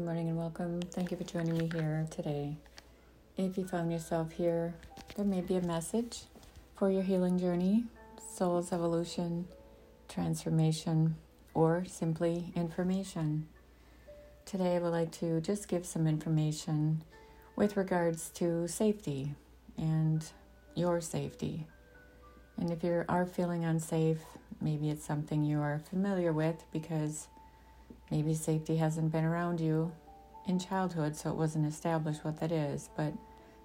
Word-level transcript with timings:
Good 0.00 0.06
morning 0.06 0.28
and 0.30 0.38
welcome. 0.38 0.80
Thank 0.80 1.10
you 1.10 1.18
for 1.18 1.24
joining 1.24 1.58
me 1.58 1.70
here 1.74 2.06
today. 2.10 2.56
If 3.36 3.58
you 3.58 3.66
found 3.66 3.92
yourself 3.92 4.32
here, 4.32 4.72
there 5.14 5.26
may 5.26 5.42
be 5.42 5.56
a 5.56 5.60
message 5.60 6.22
for 6.74 6.90
your 6.90 7.02
healing 7.02 7.38
journey, 7.38 7.84
soul's 8.34 8.72
evolution, 8.72 9.46
transformation, 10.08 11.16
or 11.52 11.84
simply 11.84 12.50
information. 12.56 13.46
Today, 14.46 14.76
I 14.76 14.78
would 14.78 14.88
like 14.88 15.12
to 15.18 15.42
just 15.42 15.68
give 15.68 15.84
some 15.84 16.06
information 16.06 17.02
with 17.54 17.76
regards 17.76 18.30
to 18.36 18.66
safety 18.68 19.34
and 19.76 20.24
your 20.74 21.02
safety. 21.02 21.66
And 22.56 22.70
if 22.70 22.82
you 22.82 23.04
are 23.06 23.26
feeling 23.26 23.66
unsafe, 23.66 24.24
maybe 24.62 24.88
it's 24.88 25.04
something 25.04 25.44
you 25.44 25.60
are 25.60 25.78
familiar 25.78 26.32
with 26.32 26.64
because 26.72 27.28
maybe 28.10 28.34
safety 28.34 28.76
hasn't 28.76 29.12
been 29.12 29.24
around 29.24 29.60
you 29.60 29.92
in 30.46 30.58
childhood, 30.58 31.16
so 31.16 31.30
it 31.30 31.36
wasn't 31.36 31.66
established 31.66 32.24
what 32.24 32.40
that 32.40 32.52
is, 32.52 32.90
but 32.96 33.12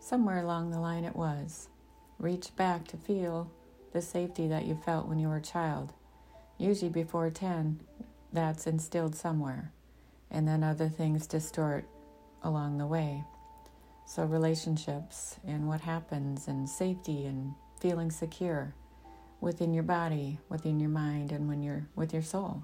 somewhere 0.00 0.42
along 0.42 0.70
the 0.70 0.80
line 0.80 1.04
it 1.04 1.16
was. 1.16 1.68
Reach 2.18 2.54
back 2.56 2.86
to 2.88 2.96
feel 2.96 3.50
the 3.92 4.02
safety 4.02 4.48
that 4.48 4.66
you 4.66 4.74
felt 4.74 5.08
when 5.08 5.18
you 5.18 5.28
were 5.28 5.36
a 5.36 5.42
child. 5.42 5.92
Usually 6.58 6.90
before 6.90 7.30
10, 7.30 7.80
that's 8.32 8.66
instilled 8.66 9.14
somewhere, 9.14 9.72
and 10.30 10.46
then 10.46 10.62
other 10.62 10.88
things 10.88 11.26
distort 11.26 11.86
along 12.42 12.78
the 12.78 12.86
way. 12.86 13.24
So, 14.06 14.24
relationships 14.24 15.36
and 15.46 15.66
what 15.66 15.80
happens, 15.80 16.48
and 16.48 16.68
safety 16.68 17.24
and 17.24 17.54
feeling 17.80 18.10
secure 18.10 18.74
within 19.40 19.72
your 19.72 19.82
body, 19.82 20.38
within 20.48 20.78
your 20.78 20.90
mind, 20.90 21.32
and 21.32 21.48
when 21.48 21.62
you're 21.62 21.86
with 21.94 22.12
your 22.12 22.22
soul, 22.22 22.62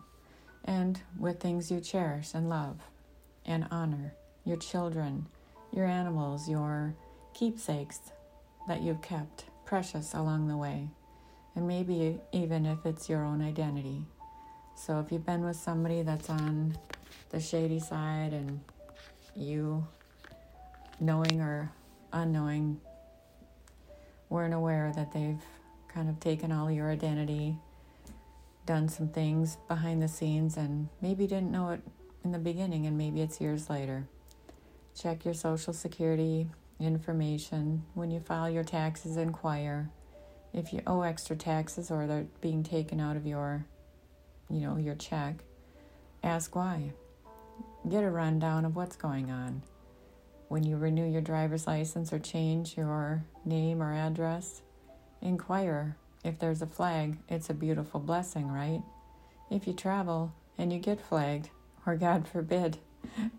and 0.64 1.00
with 1.18 1.40
things 1.40 1.70
you 1.70 1.80
cherish 1.80 2.34
and 2.34 2.48
love 2.48 2.78
and 3.46 3.66
honor 3.70 4.14
your 4.44 4.56
children, 4.56 5.26
your 5.72 5.86
animals, 5.86 6.48
your 6.48 6.94
keepsakes 7.34 8.00
that 8.68 8.82
you've 8.82 9.02
kept 9.02 9.44
precious 9.64 10.14
along 10.14 10.48
the 10.48 10.56
way, 10.56 10.88
and 11.54 11.66
maybe 11.66 12.18
even 12.32 12.66
if 12.66 12.84
it's 12.84 13.08
your 13.08 13.24
own 13.24 13.40
identity. 13.42 14.04
So, 14.74 14.98
if 15.00 15.12
you've 15.12 15.26
been 15.26 15.44
with 15.44 15.56
somebody 15.56 16.02
that's 16.02 16.30
on 16.30 16.76
the 17.30 17.40
shady 17.40 17.80
side 17.80 18.32
and 18.32 18.60
you 19.36 19.86
knowing 21.00 21.40
or 21.40 21.70
unknowing, 22.12 22.80
weren't 24.28 24.54
aware 24.54 24.92
that 24.94 25.12
they've 25.12 25.42
kind 25.88 26.08
of 26.08 26.18
taken 26.20 26.52
all 26.52 26.70
your 26.70 26.90
identity, 26.90 27.56
done 28.70 28.88
some 28.88 29.08
things 29.08 29.58
behind 29.66 30.00
the 30.00 30.06
scenes, 30.06 30.56
and 30.56 30.88
maybe 31.00 31.26
didn't 31.26 31.50
know 31.50 31.70
it 31.70 31.80
in 32.22 32.30
the 32.30 32.38
beginning, 32.38 32.86
and 32.86 32.96
maybe 32.96 33.20
it's 33.20 33.40
years 33.40 33.68
later. 33.68 34.06
Check 34.96 35.24
your 35.24 35.34
social 35.34 35.72
security 35.72 36.48
information. 36.78 37.84
When 37.94 38.12
you 38.12 38.20
file 38.20 38.48
your 38.48 38.62
taxes, 38.62 39.16
inquire 39.16 39.90
if 40.52 40.72
you 40.72 40.82
owe 40.86 41.02
extra 41.02 41.34
taxes 41.34 41.90
or 41.90 42.06
they're 42.06 42.28
being 42.40 42.62
taken 42.62 43.00
out 43.00 43.16
of 43.16 43.26
your, 43.26 43.66
you 44.48 44.60
know, 44.60 44.76
your 44.76 44.94
check. 44.94 45.42
Ask 46.22 46.54
why. 46.54 46.92
Get 47.88 48.04
a 48.04 48.10
rundown 48.10 48.64
of 48.64 48.76
what's 48.76 48.94
going 48.94 49.32
on 49.32 49.62
when 50.46 50.62
you 50.62 50.76
renew 50.76 51.10
your 51.10 51.22
driver's 51.22 51.66
license 51.66 52.12
or 52.12 52.20
change 52.20 52.76
your 52.76 53.24
name 53.44 53.82
or 53.82 53.92
address, 53.92 54.62
inquire 55.20 55.96
if 56.24 56.38
there's 56.38 56.62
a 56.62 56.66
flag. 56.66 57.18
It's 57.28 57.50
a 57.50 57.54
beautiful 57.54 58.00
blessing, 58.00 58.48
right? 58.48 58.82
If 59.50 59.66
you 59.66 59.72
travel 59.72 60.32
and 60.58 60.72
you 60.72 60.78
get 60.78 61.00
flagged, 61.00 61.50
or 61.86 61.96
God 61.96 62.28
forbid, 62.32 62.78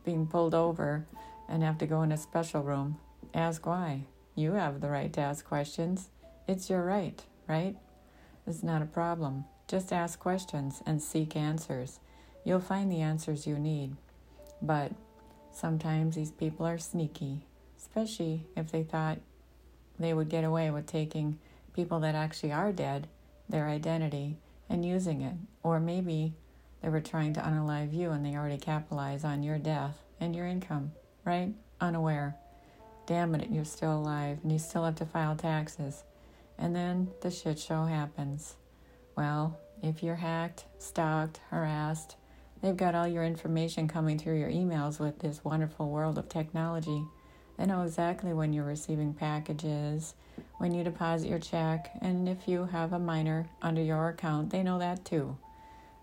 being 0.03 0.27
pulled 0.27 0.53
over 0.53 1.05
and 1.47 1.63
have 1.63 1.77
to 1.79 1.85
go 1.85 2.01
in 2.01 2.11
a 2.11 2.17
special 2.17 2.63
room, 2.63 2.97
ask 3.33 3.65
why. 3.65 4.03
You 4.35 4.53
have 4.53 4.81
the 4.81 4.89
right 4.89 5.11
to 5.13 5.21
ask 5.21 5.45
questions. 5.45 6.09
It's 6.47 6.69
your 6.69 6.83
right, 6.83 7.23
right? 7.47 7.75
It's 8.47 8.63
not 8.63 8.81
a 8.81 8.85
problem. 8.85 9.45
Just 9.67 9.93
ask 9.93 10.19
questions 10.19 10.81
and 10.85 11.01
seek 11.01 11.35
answers. 11.35 11.99
You'll 12.43 12.59
find 12.59 12.91
the 12.91 13.01
answers 13.01 13.45
you 13.45 13.59
need. 13.59 13.95
But 14.61 14.93
Sometimes 15.51 16.15
these 16.15 16.31
people 16.31 16.65
are 16.65 16.77
sneaky, 16.77 17.45
especially 17.77 18.47
if 18.55 18.71
they 18.71 18.83
thought 18.83 19.19
they 19.99 20.13
would 20.13 20.29
get 20.29 20.43
away 20.43 20.71
with 20.71 20.87
taking 20.87 21.39
people 21.73 21.99
that 22.01 22.15
actually 22.15 22.51
are 22.51 22.71
dead, 22.71 23.07
their 23.49 23.67
identity, 23.67 24.37
and 24.69 24.85
using 24.85 25.21
it. 25.21 25.35
Or 25.63 25.79
maybe 25.79 26.33
they 26.81 26.89
were 26.89 27.01
trying 27.01 27.33
to 27.33 27.41
unalive 27.41 27.93
you 27.93 28.11
and 28.11 28.25
they 28.25 28.35
already 28.35 28.57
capitalize 28.57 29.23
on 29.23 29.43
your 29.43 29.57
death 29.57 29.99
and 30.19 30.35
your 30.35 30.47
income, 30.47 30.91
right? 31.25 31.53
Unaware. 31.79 32.35
Damn 33.05 33.35
it, 33.35 33.49
you're 33.51 33.65
still 33.65 33.97
alive 33.97 34.39
and 34.43 34.51
you 34.51 34.59
still 34.59 34.85
have 34.85 34.95
to 34.95 35.05
file 35.05 35.35
taxes. 35.35 36.03
And 36.57 36.75
then 36.75 37.09
the 37.21 37.31
shit 37.31 37.59
show 37.59 37.85
happens. 37.85 38.55
Well, 39.17 39.59
if 39.81 40.03
you're 40.03 40.15
hacked, 40.15 40.65
stalked, 40.77 41.39
harassed, 41.49 42.15
They've 42.61 42.77
got 42.77 42.93
all 42.93 43.07
your 43.07 43.23
information 43.23 43.87
coming 43.87 44.19
through 44.19 44.37
your 44.37 44.49
emails 44.49 44.99
with 44.99 45.19
this 45.19 45.43
wonderful 45.43 45.89
world 45.89 46.19
of 46.19 46.29
technology. 46.29 47.03
They 47.61 47.67
know 47.67 47.83
exactly 47.83 48.33
when 48.33 48.53
you're 48.53 48.63
receiving 48.63 49.13
packages, 49.13 50.15
when 50.57 50.73
you 50.73 50.83
deposit 50.83 51.29
your 51.29 51.37
check, 51.37 51.91
and 52.01 52.27
if 52.27 52.47
you 52.47 52.65
have 52.65 52.91
a 52.91 52.97
minor 52.97 53.45
under 53.61 53.83
your 53.83 54.09
account, 54.09 54.49
they 54.49 54.63
know 54.63 54.79
that 54.79 55.05
too. 55.05 55.37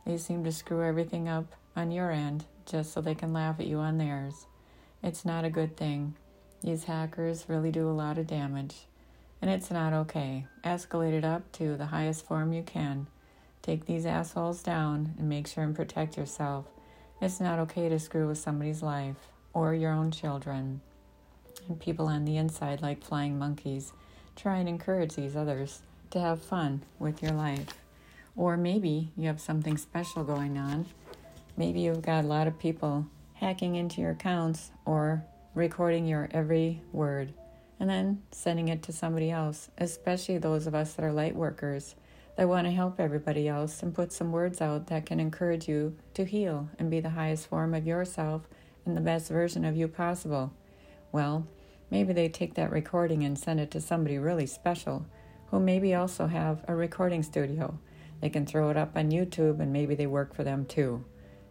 They 0.06 0.19
seem 0.19 0.44
to 0.44 0.52
screw 0.52 0.84
everything 0.84 1.28
up 1.28 1.46
on 1.74 1.91
your 1.91 2.12
end 2.12 2.44
just 2.64 2.92
so 2.92 3.00
they 3.00 3.16
can 3.16 3.32
laugh 3.32 3.58
at 3.58 3.66
you 3.66 3.78
on 3.78 3.98
theirs. 3.98 4.46
It's 5.02 5.24
not 5.24 5.44
a 5.44 5.50
good 5.50 5.76
thing. 5.76 6.14
These 6.62 6.84
hackers 6.84 7.46
really 7.48 7.72
do 7.72 7.90
a 7.90 7.90
lot 7.90 8.19
of 8.19 8.28
damage, 8.28 8.86
and 9.42 9.50
it's 9.50 9.72
not 9.72 9.92
okay. 9.92 10.46
Escalate 10.62 11.12
it 11.12 11.25
up 11.25 11.50
to 11.54 11.76
the 11.76 11.86
highest 11.86 12.25
form 12.25 12.52
you 12.52 12.62
can. 12.62 13.08
Take 13.62 13.84
these 13.84 14.06
assholes 14.06 14.62
down 14.62 15.16
and 15.19 15.28
make 15.28 15.48
sure 15.48 15.64
and 15.64 15.75
protect 15.75 16.16
yourself. 16.16 16.66
It's 17.20 17.40
not 17.40 17.58
okay 17.58 17.88
to 17.88 17.98
screw 17.98 18.28
with 18.28 18.38
somebody's 18.38 18.80
life 18.80 19.32
or 19.52 19.75
your 19.75 19.90
own 19.90 20.12
children. 20.12 20.82
People 21.76 22.06
on 22.06 22.24
the 22.24 22.36
inside, 22.36 22.82
like 22.82 23.02
flying 23.02 23.38
monkeys, 23.38 23.92
try 24.36 24.58
and 24.58 24.68
encourage 24.68 25.14
these 25.14 25.36
others 25.36 25.82
to 26.10 26.20
have 26.20 26.42
fun 26.42 26.82
with 26.98 27.22
your 27.22 27.32
life. 27.32 27.74
Or 28.36 28.56
maybe 28.56 29.10
you 29.16 29.26
have 29.26 29.40
something 29.40 29.76
special 29.76 30.24
going 30.24 30.56
on. 30.58 30.86
Maybe 31.56 31.80
you've 31.80 32.02
got 32.02 32.24
a 32.24 32.28
lot 32.28 32.46
of 32.46 32.58
people 32.58 33.06
hacking 33.34 33.76
into 33.76 34.00
your 34.00 34.12
accounts 34.12 34.70
or 34.84 35.24
recording 35.54 36.06
your 36.06 36.28
every 36.32 36.80
word 36.92 37.32
and 37.80 37.88
then 37.88 38.22
sending 38.32 38.68
it 38.68 38.82
to 38.84 38.92
somebody 38.92 39.30
else, 39.30 39.70
especially 39.78 40.38
those 40.38 40.66
of 40.66 40.74
us 40.74 40.94
that 40.94 41.04
are 41.04 41.12
light 41.12 41.34
workers 41.34 41.94
that 42.36 42.48
want 42.48 42.66
to 42.66 42.72
help 42.72 43.00
everybody 43.00 43.48
else 43.48 43.82
and 43.82 43.94
put 43.94 44.12
some 44.12 44.30
words 44.30 44.60
out 44.60 44.86
that 44.86 45.06
can 45.06 45.18
encourage 45.18 45.68
you 45.68 45.96
to 46.14 46.24
heal 46.24 46.68
and 46.78 46.90
be 46.90 47.00
the 47.00 47.10
highest 47.10 47.48
form 47.48 47.74
of 47.74 47.86
yourself 47.86 48.42
and 48.86 48.96
the 48.96 49.00
best 49.00 49.28
version 49.28 49.64
of 49.64 49.76
you 49.76 49.88
possible. 49.88 50.52
Well, 51.10 51.46
maybe 51.91 52.12
they 52.12 52.28
take 52.28 52.54
that 52.54 52.71
recording 52.71 53.25
and 53.25 53.38
send 53.38 53.60
it 53.60 53.71
to 53.72 53.81
somebody 53.81 54.19
really 54.19 54.47
special 54.47 55.06
who 55.50 55.60
maybe 55.60 55.94
also 55.94 56.26
have 56.26 56.65
a 56.69 56.75
recording 56.75 57.22
studio. 57.22 57.78
They 58.21 58.28
can 58.28 58.47
throw 58.47 58.71
it 58.71 58.76
up 58.76 58.97
on 58.97 59.10
YouTube 59.10 59.60
and 59.60 59.72
maybe 59.72 59.94
they 59.94 60.06
work 60.06 60.34
for 60.34 60.44
them 60.44 60.66
too. 60.66 61.04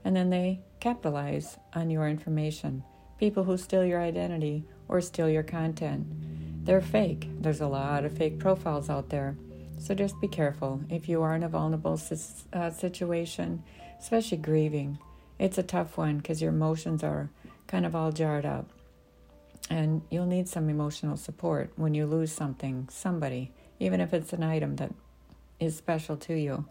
And 0.04 0.16
then 0.16 0.30
they 0.30 0.62
capitalize 0.80 1.58
on 1.74 1.90
your 1.90 2.08
information. 2.08 2.84
People 3.20 3.44
who 3.44 3.58
steal 3.58 3.84
your 3.84 4.02
identity 4.02 4.66
or 4.88 5.02
steal 5.02 5.30
your 5.30 5.44
content. 5.44 6.06
They're 6.66 6.82
fake. 6.82 7.28
There's 7.40 7.62
a 7.62 7.68
lot 7.68 8.06
of 8.06 8.18
fake 8.18 8.40
profiles 8.40 8.90
out 8.90 9.10
there. 9.10 9.36
So 9.80 9.96
just 9.96 10.20
be 10.20 10.28
careful 10.28 10.82
if 10.90 11.08
you 11.08 11.22
are 11.22 11.36
in 11.36 11.44
a 11.44 11.50
vulnerable 11.50 12.00
uh, 12.54 12.70
situation, 12.72 13.64
especially 14.00 14.38
grieving. 14.38 15.00
It's 15.40 15.58
a 15.58 15.64
tough 15.64 15.98
one 15.98 16.18
because 16.18 16.42
your 16.42 16.52
emotions 16.52 17.04
are 17.04 17.30
kind 17.68 17.86
of 17.86 17.96
all 17.96 18.12
jarred 18.12 18.46
up. 18.46 18.70
And 19.70 20.02
you'll 20.10 20.26
need 20.26 20.48
some 20.48 20.70
emotional 20.70 21.18
support 21.18 21.72
when 21.76 21.94
you 21.94 22.06
lose 22.06 22.32
something, 22.32 22.88
somebody, 22.92 23.52
even 23.80 24.00
if 24.00 24.14
it's 24.14 24.34
an 24.34 24.44
item 24.44 24.78
that 24.78 24.94
is 25.60 25.76
special 25.76 26.16
to 26.18 26.34
you. 26.34 26.66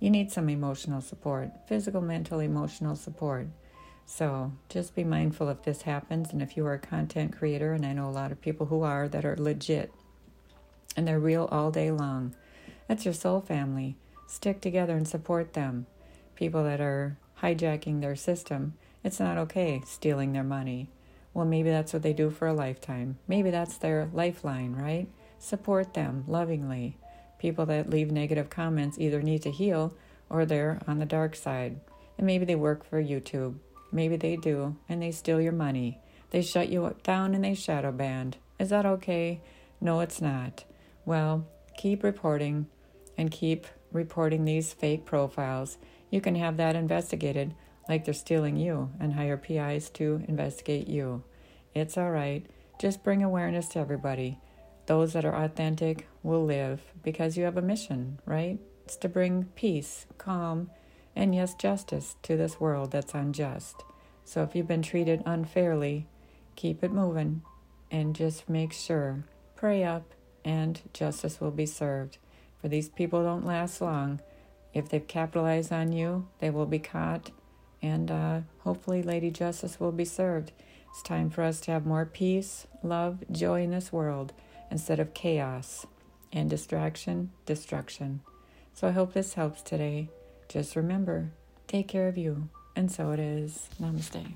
You 0.00 0.10
need 0.10 0.30
some 0.30 0.48
emotional 0.48 1.00
support, 1.00 1.50
physical, 1.66 2.00
mental, 2.00 2.40
emotional 2.40 2.96
support. 2.96 3.48
So 4.06 4.52
just 4.68 4.94
be 4.94 5.04
mindful 5.04 5.50
if 5.50 5.62
this 5.62 5.82
happens. 5.82 6.32
And 6.32 6.40
if 6.40 6.56
you 6.56 6.64
are 6.66 6.74
a 6.74 6.78
content 6.78 7.36
creator, 7.36 7.74
and 7.74 7.84
I 7.84 7.92
know 7.92 8.08
a 8.08 8.10
lot 8.10 8.32
of 8.32 8.40
people 8.40 8.66
who 8.66 8.82
are 8.82 9.08
that 9.08 9.24
are 9.24 9.36
legit 9.36 9.92
and 10.96 11.06
they're 11.06 11.20
real 11.20 11.48
all 11.52 11.70
day 11.70 11.90
long 11.90 12.34
that's 12.88 13.04
your 13.04 13.14
soul 13.14 13.42
family. 13.42 13.96
Stick 14.26 14.60
together 14.60 14.96
and 14.96 15.06
support 15.06 15.52
them. 15.52 15.86
People 16.34 16.64
that 16.64 16.80
are 16.80 17.18
hijacking 17.42 18.00
their 18.00 18.16
system, 18.16 18.74
it's 19.04 19.20
not 19.20 19.38
okay 19.38 19.82
stealing 19.86 20.32
their 20.32 20.42
money. 20.42 20.88
Well, 21.38 21.46
maybe 21.46 21.70
that's 21.70 21.92
what 21.92 22.02
they 22.02 22.14
do 22.14 22.30
for 22.30 22.48
a 22.48 22.52
lifetime. 22.52 23.16
Maybe 23.28 23.50
that's 23.50 23.78
their 23.78 24.10
lifeline, 24.12 24.74
right? 24.74 25.06
Support 25.38 25.94
them 25.94 26.24
lovingly. 26.26 26.98
People 27.38 27.64
that 27.66 27.88
leave 27.88 28.10
negative 28.10 28.50
comments 28.50 28.98
either 28.98 29.22
need 29.22 29.42
to 29.42 29.52
heal 29.52 29.94
or 30.28 30.44
they're 30.44 30.80
on 30.88 30.98
the 30.98 31.06
dark 31.06 31.36
side. 31.36 31.78
And 32.16 32.26
maybe 32.26 32.44
they 32.44 32.56
work 32.56 32.84
for 32.84 33.00
YouTube. 33.00 33.54
Maybe 33.92 34.16
they 34.16 34.34
do, 34.34 34.74
and 34.88 35.00
they 35.00 35.12
steal 35.12 35.40
your 35.40 35.52
money. 35.52 36.00
They 36.30 36.42
shut 36.42 36.70
you 36.70 36.84
up 36.86 37.04
down 37.04 37.36
and 37.36 37.44
they 37.44 37.54
shadow 37.54 37.92
banned. 37.92 38.38
Is 38.58 38.70
that 38.70 38.84
okay? 38.84 39.40
No, 39.80 40.00
it's 40.00 40.20
not. 40.20 40.64
Well, 41.04 41.46
keep 41.76 42.02
reporting 42.02 42.66
and 43.16 43.30
keep 43.30 43.68
reporting 43.92 44.44
these 44.44 44.72
fake 44.72 45.04
profiles. 45.04 45.78
You 46.10 46.20
can 46.20 46.34
have 46.34 46.56
that 46.56 46.74
investigated 46.74 47.54
like 47.88 48.04
they're 48.04 48.14
stealing 48.14 48.56
you 48.56 48.90
and 49.00 49.14
hire 49.14 49.36
PIs 49.36 49.90
to 49.90 50.22
investigate 50.28 50.88
you. 50.88 51.22
It's 51.74 51.96
all 51.96 52.10
right. 52.10 52.44
Just 52.78 53.02
bring 53.02 53.22
awareness 53.22 53.68
to 53.68 53.78
everybody. 53.78 54.38
Those 54.86 55.12
that 55.14 55.24
are 55.24 55.34
authentic 55.34 56.08
will 56.22 56.44
live 56.44 56.80
because 57.02 57.36
you 57.36 57.44
have 57.44 57.56
a 57.56 57.62
mission, 57.62 58.20
right? 58.24 58.58
It's 58.84 58.96
to 58.98 59.08
bring 59.08 59.44
peace, 59.54 60.06
calm, 60.16 60.70
and 61.16 61.34
yes, 61.34 61.54
justice 61.54 62.16
to 62.22 62.36
this 62.36 62.60
world 62.60 62.92
that's 62.92 63.14
unjust. 63.14 63.84
So 64.24 64.42
if 64.42 64.54
you've 64.54 64.68
been 64.68 64.82
treated 64.82 65.22
unfairly, 65.26 66.06
keep 66.56 66.84
it 66.84 66.92
moving 66.92 67.42
and 67.90 68.14
just 68.14 68.48
make 68.48 68.72
sure, 68.72 69.24
pray 69.56 69.84
up, 69.84 70.14
and 70.44 70.80
justice 70.92 71.40
will 71.40 71.50
be 71.50 71.66
served. 71.66 72.18
For 72.60 72.68
these 72.68 72.88
people 72.88 73.22
don't 73.22 73.46
last 73.46 73.80
long. 73.80 74.20
If 74.74 74.88
they've 74.88 75.06
capitalized 75.06 75.72
on 75.72 75.92
you, 75.92 76.28
they 76.40 76.50
will 76.50 76.66
be 76.66 76.78
caught, 76.78 77.30
and 77.82 78.10
uh, 78.10 78.40
hopefully, 78.60 79.02
Lady 79.02 79.30
Justice 79.30 79.78
will 79.78 79.92
be 79.92 80.04
served. 80.04 80.52
It's 80.90 81.02
time 81.02 81.30
for 81.30 81.42
us 81.42 81.60
to 81.60 81.70
have 81.70 81.86
more 81.86 82.06
peace, 82.06 82.66
love, 82.82 83.22
joy 83.30 83.62
in 83.62 83.70
this 83.70 83.92
world 83.92 84.32
instead 84.70 84.98
of 85.00 85.14
chaos 85.14 85.86
and 86.32 86.50
distraction, 86.50 87.30
destruction. 87.46 88.20
So 88.74 88.88
I 88.88 88.92
hope 88.92 89.12
this 89.12 89.34
helps 89.34 89.62
today. 89.62 90.08
Just 90.48 90.76
remember, 90.76 91.30
take 91.66 91.88
care 91.88 92.08
of 92.08 92.18
you. 92.18 92.48
And 92.74 92.90
so 92.90 93.10
it 93.10 93.18
is. 93.18 93.68
Namaste. 93.80 94.34